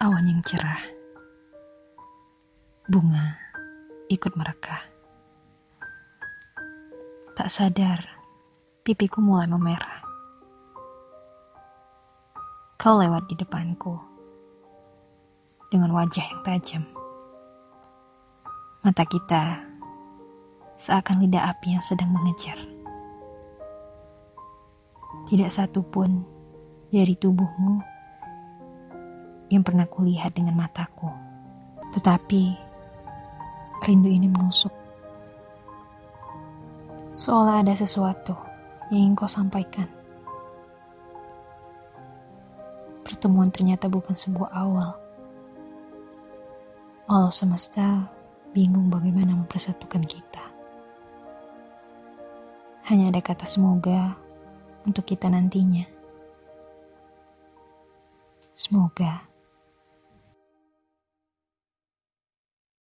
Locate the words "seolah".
37.18-37.66